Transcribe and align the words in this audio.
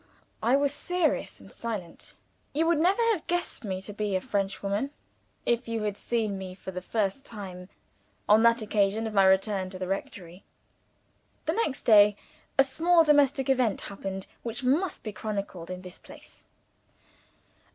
I 0.41 0.55
was 0.55 0.73
serious 0.73 1.39
and 1.39 1.51
silent. 1.51 2.15
You 2.55 2.65
would 2.65 2.79
never 2.79 3.03
have 3.13 3.27
guessed 3.27 3.63
me 3.63 3.83
to 3.83 3.93
be 3.93 4.15
a 4.15 4.19
Frenchwoman, 4.19 4.89
if 5.45 5.67
you 5.67 5.83
had 5.83 5.95
seen 5.95 6.39
me 6.39 6.55
for 6.55 6.71
the 6.71 6.81
first 6.81 7.23
time 7.23 7.69
on 8.27 8.41
the 8.41 8.49
occasion 8.63 9.05
of 9.05 9.13
my 9.13 9.25
return 9.25 9.69
to 9.69 9.77
the 9.77 9.85
rectory. 9.87 10.43
The 11.45 11.53
next 11.53 11.83
day 11.83 12.15
a 12.57 12.63
small 12.63 13.03
domestic 13.03 13.47
event 13.47 13.81
happened, 13.81 14.25
which 14.41 14.63
must 14.63 15.03
be 15.03 15.11
chronicled 15.13 15.69
in 15.69 15.83
this 15.83 15.99
place. 15.99 16.45